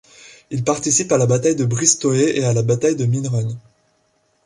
[0.49, 3.55] Il participe à la bataille de Bristoe et à la bataille de Mine Run.